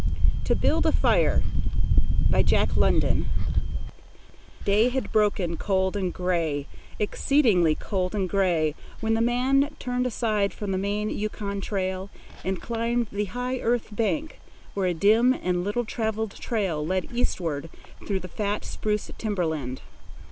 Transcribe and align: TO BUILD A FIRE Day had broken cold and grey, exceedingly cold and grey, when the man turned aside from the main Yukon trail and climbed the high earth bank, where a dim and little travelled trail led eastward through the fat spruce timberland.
TO 0.45 0.55
BUILD 0.55 0.87
A 0.87 0.91
FIRE 0.91 1.43
Day 2.31 2.43
had 4.89 5.11
broken 5.11 5.57
cold 5.57 5.95
and 5.95 6.11
grey, 6.11 6.65
exceedingly 6.97 7.75
cold 7.75 8.15
and 8.15 8.27
grey, 8.27 8.73
when 8.99 9.13
the 9.13 9.21
man 9.21 9.75
turned 9.77 10.07
aside 10.07 10.53
from 10.55 10.71
the 10.71 10.79
main 10.79 11.11
Yukon 11.11 11.61
trail 11.61 12.09
and 12.43 12.59
climbed 12.59 13.09
the 13.11 13.25
high 13.25 13.59
earth 13.59 13.95
bank, 13.95 14.39
where 14.73 14.87
a 14.87 14.95
dim 14.95 15.33
and 15.35 15.63
little 15.63 15.85
travelled 15.85 16.31
trail 16.31 16.83
led 16.83 17.05
eastward 17.13 17.69
through 18.07 18.21
the 18.21 18.27
fat 18.27 18.65
spruce 18.65 19.11
timberland. 19.19 19.83